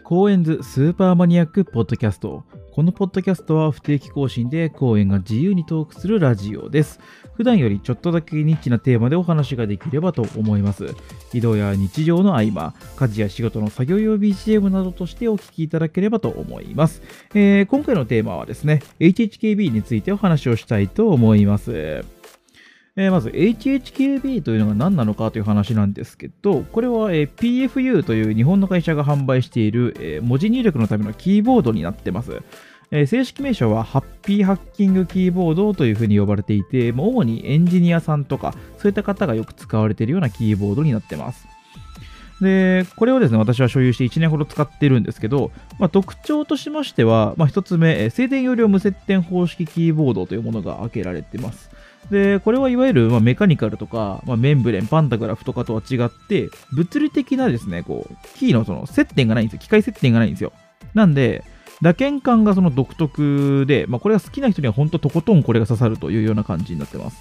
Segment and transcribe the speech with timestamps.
[0.00, 2.44] 公園図スーパーマニアックポッドキャスト。
[2.72, 6.98] このポッドキャストは不定期更新で公園が自由にトークするラジオです。
[7.34, 10.86] 普段よりちょっとだけニッチなテーマでお話ができればと思います。
[11.34, 17.02] 移動や日常の合間、家事や仕事の作業用 BGM などとしてお聞きいただければと思います。
[17.34, 22.21] えー今回のテーマはですね、HHKB についてお話をしたいと思います。
[22.94, 32.42] えーまず HHKB というのが何なのかという話なんですけど、これは、えー PFU という日本の会社が販売している、えー文字入力のためのキーボードになってます。
[32.90, 41.48] えー正式名称はハッピーハッキングキーボードというふうに呼ばれていて、まあ主にエンジニアさんとか、そういった方がよく使われているようなキーボードになってます。
[42.42, 51.70] で、これをですね、私は所有して1年ほど使っているんですけど、まあ、特徴としましては、まあ、1つ目、静電容量無接点方式キーボードというものが挙げられています。
[52.12, 59.60] で、これはいわゆる、ま、メカニカルとか、ま、メンブレン、パンタグラフとかとは違って、物理的なですね、こう、キーのその接点がないんですよ。
[59.60, 60.52] 機械接点がないんですよ。
[60.92, 61.42] なんで、
[61.80, 67.16] 打鍵感がその独特で、まあ、これが好きな人には本当とことんこれが刺さるというような感じになってます。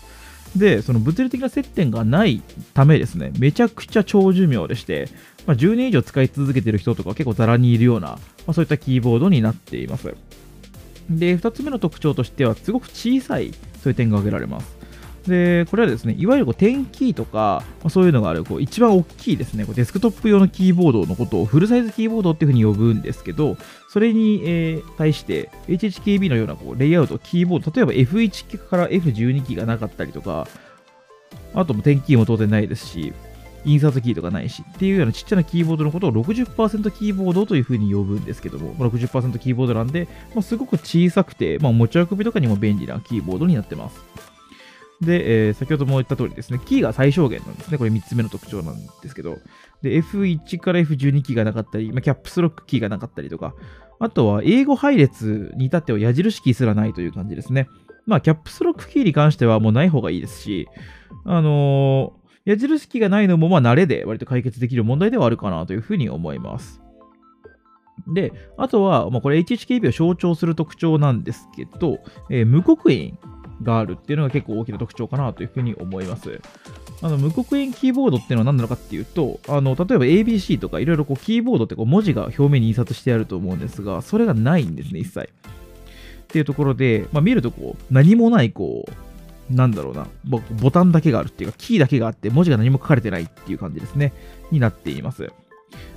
[0.58, 2.42] で、その物理的な接点がない
[2.74, 5.08] ためですね、めちゃくちゃ長寿命でして、
[5.48, 10.14] まあ、10年以上使い続けてる人とか結構ざらにいるような、まあ、そういったキーボードになっています。
[11.10, 14.81] で、2つ目の特徴としては、すごく小さい、そういう点が挙げられます。
[15.28, 23.58] で、これはですね、いわゆるこう点キーとか、まあ、そういうのがある、こう一番大きいですね、こうデスクトップ用のキーボードのことをフルサイズキーボードっていうふうに呼ぶんですけど、
[23.90, 30.48] それに、えー対して、HHKB のようなこうレイアウト、キーボード、例えば F1 キーから F12 キーがなかったりとか、
[31.54, 33.14] あとも点キーも当然ないですし、
[33.66, 44.31] 印刷キーとかないしっていうようなちっちゃなキーボードのことを60%キーボードというふうに呼ぶんですけども、60%キーボードなんで、まあ、すごく小さくて、まあ、持ち運びとかにも便利なキーボードになってます。
[45.02, 47.78] で、えー先ほども言った通りですね、キーが最小限なんですね。
[47.78, 49.40] これ3つ目の特徴なんですけど、
[49.82, 53.56] で、F1 から F12 キーがなかったり、まあ、キャップスロックキーがなかったりとか、
[54.00, 57.68] あとは英語配列に至っては矢印キーすらないという感じですね。
[58.06, 60.68] まあ、キャップスロックキーに関してはもうない方がいいですし、
[61.26, 66.82] あのー矢印キーがないのも、まあ、慣れで割と解決できる問題ではあるかなというふうに思います。
[68.08, 72.00] で、あとは、まあ、これ HHKB を象徴する特徴なんですけど、
[72.32, 73.16] えー無刻印
[73.64, 76.42] があるっていうのが結構大きな特徴かなというふうに思います。
[77.04, 85.22] あの無刻印キーボードっていうのは何なのかっていうと、あの例えば ABC とかいろいろキーボードってこう文字が表面に印刷してあると思うんですが、それがないんですね、一切。
[85.22, 85.24] っ
[86.28, 94.14] ていうところで、まあ、見るとこう何もないこうなんだろうなボ、ボタンだけがあるっていうか、キーだけがあって、文字が何も書かれてないっていう感じですね、
[94.52, 95.30] になっています。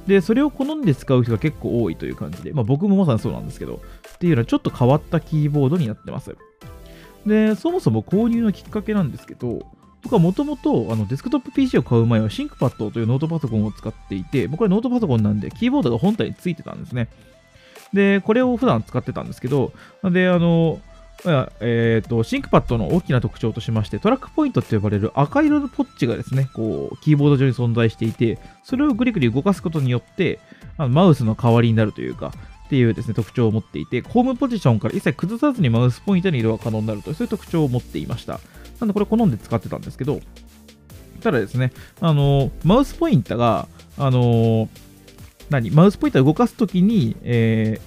[0.07, 3.81] で、それを好んで使う人が結構多いという感じで、まあ、僕もまさにそうなんですけど、
[4.15, 6.37] っていうのはちょっと変わったキーボードになってます。
[7.27, 9.67] で、そもそも購入のきっかけなんですけど、
[10.03, 17.09] 僕はもともとデスクトップ PC を買う前は ThinkPad というノートパソコンを使っていて、僕はノートパソコンなんでキーボードが本体についてたんですね。
[17.95, 20.81] で、これを普段使ってたんですけど、で、あの、
[21.61, 30.39] えっ、と、 ThinkPad の大きな特徴としまして、 TrackPoint って呼ばれる赤色のポッチがですね、こう、キーボード上に存在していて、それをグリグリ動かすことによって、
[30.77, 32.33] あのマウスの代わりになるというか、
[32.67, 38.41] っていうですね、特徴を持っていて、ホームポジションから一切崩さずにマウスポイントに移動が可能になるという、そういう特徴を持っていました。
[38.81, 40.21] なんで、これ好んで使ってたんですけど、
[41.21, 44.69] ただですね、あの、マウスポインターが、あの、
[45.51, 47.81] 何マウスポインターを動かすときに、え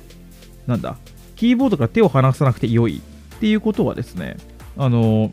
[0.65, 0.97] ー、なんだ、
[1.35, 3.01] キーボードから手を離さなくて良い
[3.35, 4.37] っていうことはですね、
[4.77, 5.31] あの、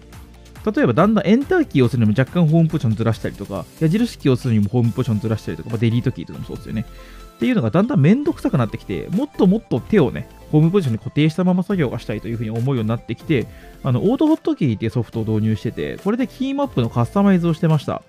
[0.64, 6.86] 例えばだんだんエンターキーを押すのにも若干ホームポジションずらしたりとか、矢印キーを押すのにもホームポジションずらしたりとか、まあ、デリートキーとかもそうですよね。
[7.34, 13.46] っていうのがだんだんめんどくさくなってきて、もっともっと手をね、ホームポジションに固定したまま作業がしたいというふうに思うようになってきて、
[13.82, 18.02] あの、 AutoHotkey っていうソフトを導入してて、これでキーマップのカスタマイズをしてました。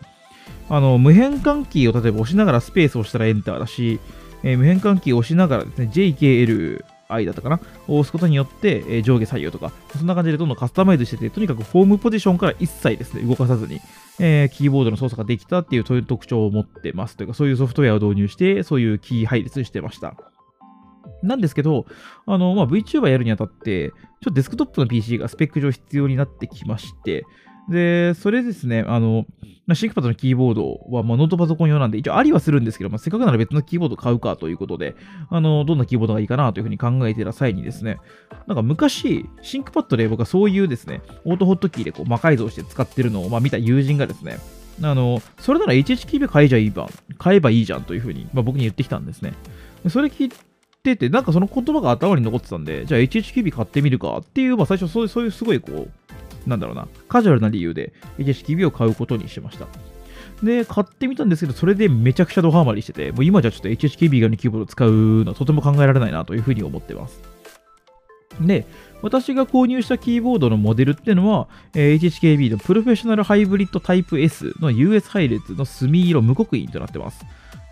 [0.70, 4.00] あの、無変換キーを例えば押しながらスペースを押したらエンターだし、
[4.44, 7.60] えー無変換キーを押しながらですね、JKL、I だったかな？
[7.88, 13.80] を押すことによって、え上下左右とか、そんな感じでどんどんカスタマイズしてて、とにかくホームポジションから一切ですね、動かさずに、
[14.20, 20.16] えーキーボードの操作ができたっていう、そういう特徴を持ってますというか、そういうソフトウェアを導入して、そういうキー配列してました。
[21.22, 21.86] なんですけど、
[22.26, 27.26] あの、まあ、VTuber やるにあたって、ちょっとデスクトップの PC がスペック上必要になってきまして、
[27.70, 29.26] で、それですね、あの、
[29.74, 34.96] ThinkPad のキーボードは、まあ、ノートパソコン用なんで、一応ありはするんですけど、まあ、せっかくなら別のキーボード買うかということで、
[35.30, 37.98] あの、どんなキーボードがいいかなというふうに考えてた際にですね、
[38.46, 44.38] なんか昔、 ThinkPad で僕はそういうですね、 AutoHotkey でこう魔改造して使ってるのを、まあ、見た友人がですね、
[44.84, 49.34] あの、それなら HH キーボード買えじゃいいば、買えばいいじゃんというふうに、まあ、僕に言ってきたんですね。
[49.84, 50.32] でそれ聞い
[50.84, 55.92] てて、なんかその言葉が頭に残ってたんで、じゃあ HH キー買ってみるかっていう、まあ最初そういう、そういうすごいこう、
[56.48, 59.68] なんだろうな、カジュアルな理由で HH キービを買うことにしました。
[60.44, 64.92] で、買ってみたんですけど、それでめちゃくちゃドハマりしてて、もう今じゃちょっと HHKB 側のキーボードを使う
[65.24, 67.22] のはとても考えられないなというふうに思ってます。
[68.42, 68.66] で、
[69.02, 77.26] 私が購入したキーボードのモデルっていうのは、えー HHKB のプロフェッショナルハイブリッドタイプ S の US 配列の墨色無刻印となってます。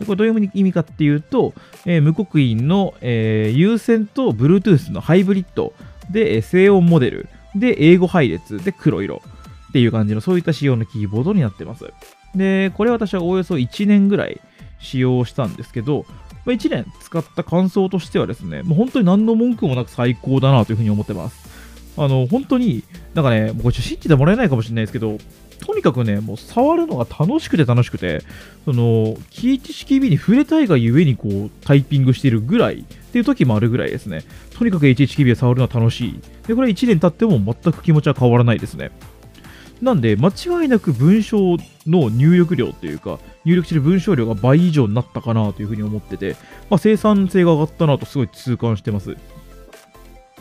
[0.05, 1.53] これどういう意味かっていうと、
[1.85, 5.73] えー無刻印の、えー有線と Bluetooth のハイブリッド
[6.11, 9.21] で、えー静音モデルで英語配列で黒色
[9.69, 11.91] っていう感じのそういった仕様のキーボードになってます。
[12.35, 14.39] で、これ私はおよそ1年ぐらい
[14.79, 16.05] 使用したんですけど、
[16.45, 21.49] まあ、1年使った感想としてはですね、もう本当に何の文句もなく最高だなというふうに思ってます。
[21.97, 22.83] あの、本当に、
[23.13, 25.17] なんかね、もうこれちょっと信じてもらえないかもしれないですけど、
[25.65, 28.21] とにかくね、もう触るのが楽しくて楽しくて、
[28.65, 34.25] その、キーチ式 B に触れたいがゆえにこう、タイピングしているぐらいっていう時もあるぐらいですね。
[34.57, 36.19] とにかく HHKB を触るのは楽しい。
[36.47, 38.91] で、これ1年経っても全く気持ちは変わらないですね。
[39.81, 41.55] なんで、間違いなく文章
[41.87, 46.35] の入力量というか、入力してる文章量が倍以上になったかなというふうに思ってて、
[46.69, 49.15] まあ、生産性が上がったなとすごい痛感してます。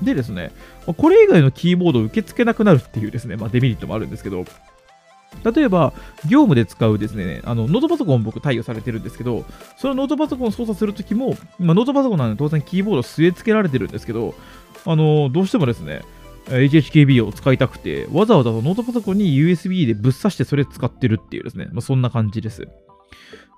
[0.02, 0.50] でですね、
[0.96, 4.44] これ以外のキーボードを受け付けなくなるっていうですね、まあ、デメリットもあるんですけど、
[5.44, 5.92] 例えば、
[6.24, 9.44] 業務で使うですね、あのノートパソコン僕対応されてるんですけど、
[9.76, 14.34] そのノートパソコンを操作するときも、ま、ノートパソコンなんで当然キーボード据え付けられてるんですけど、
[14.84, 16.02] あのどうしてもですね、
[16.46, 22.68] HHKB を使いたくて、わざわざノートパソコンに USB でぶっ刺してそれ使ってるっていうですね、まあ、そんな感じです。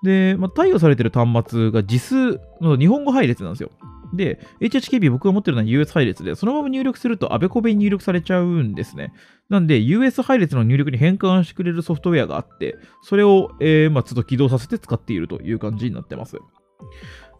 [0.02, 3.70] で、まあ、対応されてる端末が JIS の日本語配列なんですよ。
[4.16, 9.12] で、HHKB 僕が持ってるのは US 配列で、そのまま入力するとあべこべに入力されちゃうんですね。
[9.48, 16.38] なんで、US 配列の入力に変換してくれるソフトウェアがあって、それを、えーまあ、ちょっと起動させて使っているという感じになってます。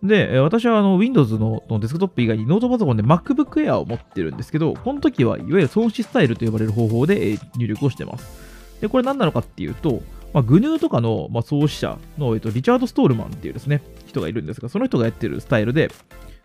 [0.03, 8.81] で、私はあの Windows のデスクトップ以外にノートパソコンで MacBook Air を持ってるんですけど、この時はいわゆる損失スタイルと呼ばれる方法で、入力をしてます。
[8.81, 10.03] で、これ何なのかっていうと、
[10.35, 15.91] まあ、GNU とかの、まあ、創始者の、えっと、リチャード・ストールマンっていうですね、人がいるんですが、その人がやってるスタイルで、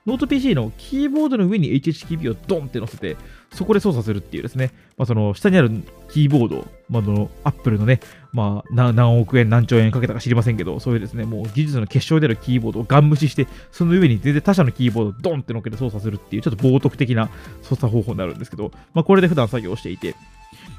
[0.10, 3.16] ノート PC のキーボードの上に HHKB をドンって乗せて、
[3.54, 5.70] そこで操作するっていうですね、まあ、その下にある
[6.12, 8.00] キーボード、まあ、の Apple のね、
[8.34, 17.30] まあ、何億円、何兆円かけたか知りませんけど、そういうですね、もう技術の結晶であるキーボードをガン無視して、その上に全然他社のキーボードをドンって乗っけて操作するっていう、ちょっと冒涜的な
[17.62, 20.16] 操作方法になるんですけど、まあ、これで普段作業していて、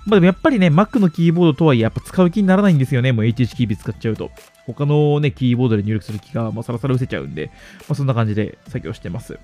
[0.06, 4.31] まあでもやっぱりね、Mac のキーボードとはいえ、やっぱ使う気にならないんですよね、もう HHKB 使っちゃうと。
[4.72, 7.50] 他のね、キーボードで入力する気が、まあ、さらさら失せちゃうんで、
[7.81, 9.38] まあ、そんな感じで作業してます。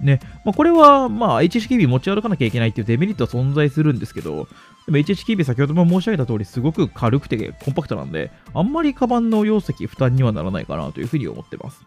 [0.00, 4.48] ね、まあ、これは、まあ、HHKB 持ち歩かなきゃいけないっていうデメリットは存在するんですけど、
[4.86, 11.80] でも HHKB 先ほども申し上げた通り、すごく軽くてコンパクトなんで、あんまりカバンの容積負担にはならないかなというふうに思ってます。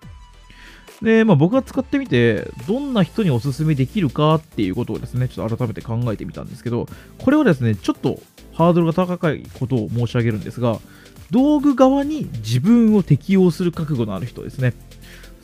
[1.02, 6.88] で、まあ、僕が使ってみて、どんな人におすすめできるかっていうことをですね、ちょっと改めて考えてみたんですけど、
[7.18, 8.22] これはですね、ちょっと
[8.54, 10.80] ハードルが高いことを申し上げるんですが、
[11.32, 14.74] 道具側に自分を適用する覚悟のある人ですね。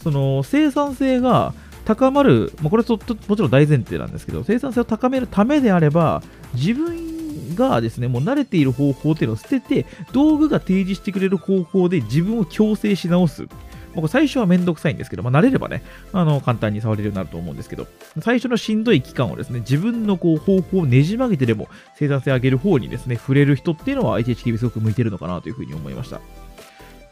[0.03, 1.53] その生産性が
[1.85, 6.21] 高まる、まあ、これとともちろん大前提なんですけど、生産性を高めるためであれば、
[6.53, 13.47] 自分がですね、もう慣れている方法っていうのを捨てて、道具が提示してくれる方法で自分を強制し直す。
[13.93, 15.83] まあこれ最初はめんどくさいんですけど、まあ、慣れればね、
[16.13, 17.87] あの簡単に触れるようになると思うんですけど、
[18.21, 26.21] 最初のしんどい期間をですね、自分のこう方法をねじ曲げてでも生産性上げる方にですね、触れる人っていうのは HHKB すごく向いてるのかなというふうに思いました。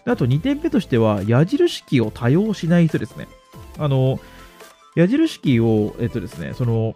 [0.06, 3.28] あと2点目としては、矢印キーを多用しない人ですね。
[3.78, 4.20] あの、
[4.96, 6.94] 矢印キーを、えっとですね、その、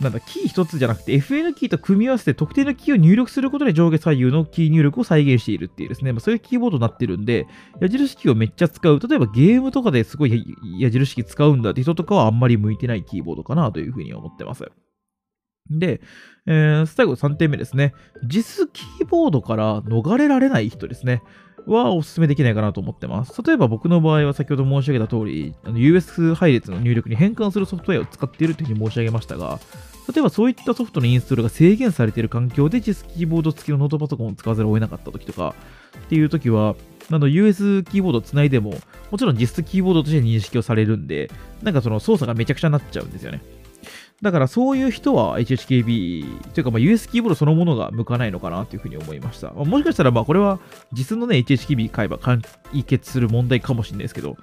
[0.00, 7.46] なんだ、キー一つじゃなくて、FN キーと組み合わせて特定のキーを入力することで上下左右のキー入力を再現しているっていうですね、まあ、そういうキーボードになってるんで、
[7.80, 14.70] 矢印キーをめっちゃ使う、例えばゲームとかですごい矢印キー使うんだって人とかはあんまり向いてないキーボードかなというふうに思ってます。
[15.70, 16.00] で、
[16.46, 17.92] えー最後3点目ですね。
[18.24, 21.22] JIS キーボードから逃れられない人ですね。
[21.72, 23.42] はお勧めできないかなと思ってます。
[23.42, 29.58] 例えば僕の場合は先ほど申し上げた通り、US 配列の入力に変換するソフトウェアを使っているというふうに申し上げましたが、
[30.12, 35.54] 例えばそういったソフトのインストールが制限されている環境で JIS キーボード付きのノートパソコンを使わざるを得なかった時とか
[35.98, 36.76] っていう時は、
[37.10, 38.74] あの US キーボードをつないでも、
[39.10, 41.30] もちろん JIS キーボードとして認識をされるんで、
[41.62, 43.42] なんかその操作がめちゃくちゃになっちゃうんですよね。
[44.20, 49.52] だからそういう人は HHKB というかまあ US キーボードそのものが向かないのかなというふうに思いました。
[49.52, 50.58] まあもしかしたらまあこれは
[50.92, 52.40] 実のね HHKB 買えば解
[52.84, 54.36] 決する問題かもしれないですけど、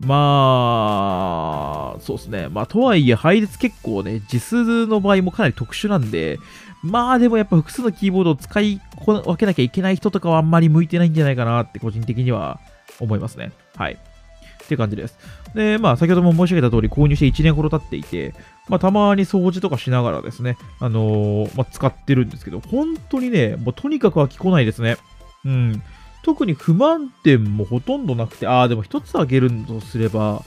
[0.00, 2.48] まあ、そうですね。
[2.48, 6.38] まあとはいえ配列結構ね、実の場合もかなり特殊なんで、
[6.82, 12.58] まあでもやっぱ複数のキーボードを使い分けなきゃいけない人とかはあんまり向いてないんじゃないかなって個人的には
[12.98, 13.52] 思いますね。
[13.76, 13.98] はい。
[14.74, 15.18] って感じです。
[15.54, 18.34] で、まあ、先ほども申し上げた通り、購入して1年ほど経っていて、
[18.68, 24.96] まあ、たまに掃除とかしながらですね、あのーまあ、使ってるんですけど、本当にね、もうとにかく飽きこないですね。
[25.44, 25.82] うん。
[26.22, 30.42] 特に不満点もほとんどなくて、ああ、でも一つあげるとすれば、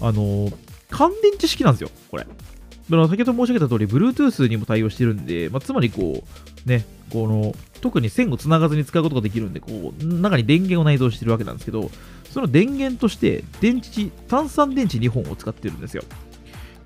[0.00, 0.50] あの、
[0.90, 2.26] 乾電池式なんですよ、これ。
[2.88, 6.22] 先ほど申し上げた通り、Bluetooth にも対応してるんで、まあ、つまりこ
[6.66, 11.90] う、ね、この、特に線をつながずに使うことができるんで、こう、中に電源を内蔵してるわけなんですけど、
[12.30, 16.02] その電源として、電池、炭酸電池2本を使ってるんですよ。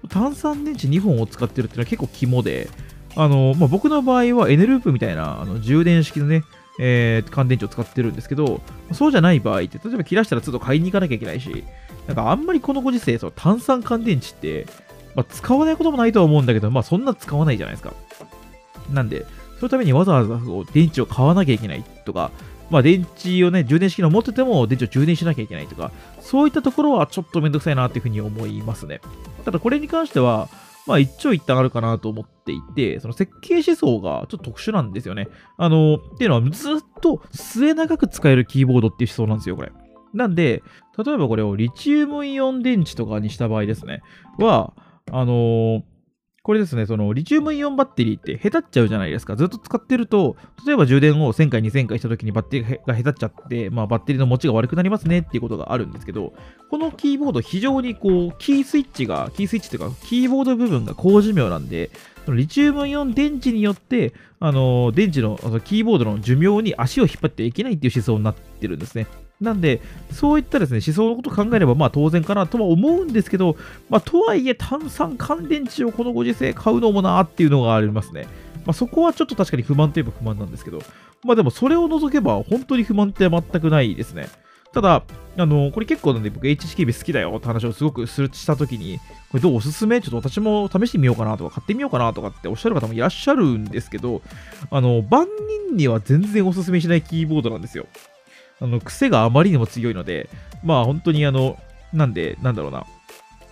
[0.08, 2.68] 炭酸電池2本を使ってるっていうのは結構肝で、
[3.16, 6.44] あの、まあ、僕の場合は N ループみたいなあの充電式のね、
[6.78, 8.60] えー、乾電池を使ってるんですけど、
[8.92, 11.64] そうじゃない場合って、例えば切らしたらちょっと買いに行かなきゃいけないし、
[12.06, 14.66] なんかあんまりこのご時世、その炭酸乾電池って、
[15.18, 17.92] まあ、使わないこともないとは思うんだけど、まあそんな使わないじゃないですか。
[18.92, 19.26] なんで、
[19.58, 20.38] そのためにわざわざ
[20.72, 22.30] 電池を買わなきゃいけないとか、
[22.70, 29.00] まあ電池をね、充電式の持ってても電池を充電しなきゃいけないとか、そういったところはちょっとめんどくさいなっていうふうに思いますね。
[29.44, 30.48] ただこれに関しては、
[30.86, 35.26] まあ一長一短あるかなと思っていて、その設計思想がちょっと特殊なんですよね。
[35.56, 39.72] あの、っていうのはずっと末長く使えるキーボードっていう思想なんですよ、これ。
[40.14, 40.62] なんで、
[41.04, 44.02] 例えばこれをリチウムイオン電池とかにした場合ですね、
[44.38, 44.72] は、
[45.12, 45.82] あのー
[46.48, 49.36] これですね、そのリチウムイオンバッテリーってへたっちゃうじゃないですか。
[49.36, 50.34] ずっと使ってると、
[50.66, 56.32] 例えば充電を1000回、2000回した時にバッテリーがへたっちゃって、まあ、バッテリーの持ちが悪くなりますねっていうことがあるんですけど、
[56.70, 61.90] このキーボード非常にこう、キースイッチが、キースイッチというか、キーボード部分が高寿命なんで、
[62.24, 69.06] そのリチウムイオン電池によって、あの電池のキーボードの寿命に足を引っ張っていけないっていう思想になってるんですね。
[69.40, 69.80] なんで、
[70.12, 73.56] そういったですね、思想のことを考えれば、まあ当然かなとは思うんですけど、
[73.88, 78.26] まあとはいえ炭酸乾電池をこのご時世買うのもなーっていうのがありますね。
[78.66, 80.80] まあそこはちょっと確かに不満といえば不満なんですけど、
[81.24, 84.28] まあでもそれを除けば本当に不満って全くないですね。
[84.72, 85.02] ただ、
[85.38, 88.98] あの、これ結構なんで僕 HHKB 好きだよって話をすごくするしたときに、
[89.30, 90.00] これどうおすすめ？
[90.02, 94.20] ちょっと私も試してみようかなとか買ってみようかなとかっておっしゃる方もいらっしゃるんですけど、
[94.70, 95.26] あの、万
[95.68, 97.86] 人には全然おすすめしないキーボードなんですよ。
[98.60, 100.28] あの、癖があまりにも強いので、
[100.64, 101.58] まあ本当にあの、
[101.92, 102.86] なんで、なんだろうな。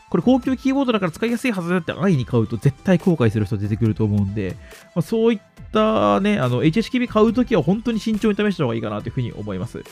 [0.08, 4.56] これ高級キーボードだから使いやすいはずだって安易に買うと絶対後悔する人出てくると思うんで、
[4.94, 5.40] まあ、そういっ
[5.72, 9.82] たね、あの、HHKB 買うときは本当に慎重に試した方がいいかなというふうに思います。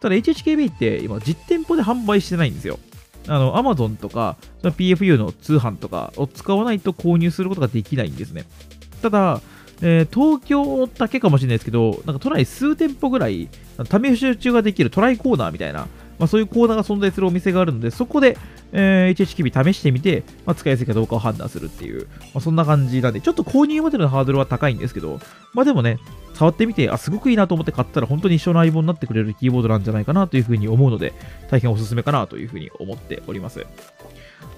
[0.00, 2.78] ただ HHKB って今実店舗で販売してないんですよ。
[3.28, 8.44] あの、Amazon とか、PFU の通販とかを使わないと購入することができないんですね。
[9.02, 9.40] ただ、
[9.82, 13.48] えー、東京だけかもしれないですけど、なんか都内数店舗ぐらい、
[13.84, 15.86] 試し打ちができるトライコーナーみたいな、
[16.18, 18.36] まあ、そういうコーナーが存在するお店があるので、そこで、
[18.72, 25.18] えー、HHKB 試してみて、まあ、使いやすいかどうかを判断するっていう、まあ、そんな感じなんで、ちょっと購入までのハードルは高いんですけど、
[25.54, 25.98] まあでもね、
[26.34, 31.14] 触ってみて、あ、すごくいいなと思って買ったら本当に一生の相棒になってくれるキーボードなんじゃないかなというふうに思うので、
[31.50, 33.66] 大変おすすめかなというふうに思っております。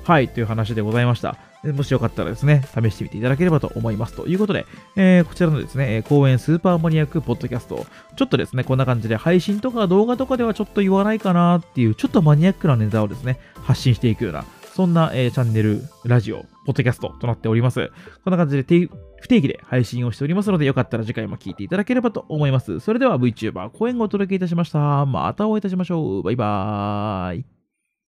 [0.04, 1.36] はい、という話でございました。
[1.64, 4.16] もしよかったらですね、試してみていただければと思います。
[4.16, 4.66] ということで、
[4.96, 14.44] えー、こちらのですね、公演スーパーマニアックポッドキャスト、ちょっとですね、こんな感じで配信とか動画とかではちょっと言わないかなっていう、ちょっとマニアックなネタをですね、発信していくような、
[14.74, 17.92] そんな、えー、チャンネル、ラジオ、ポッドキャストとなっております。
[18.24, 18.88] こんな感じで
[19.20, 22.80] 不定期で配信をしておりますので、よかったら次回も聞いていただければと思います。
[22.80, 25.06] それでは VTuber 公演をお届けいたしました。
[25.06, 26.22] またお会いいたしましょう。
[26.24, 27.61] バイバーイ。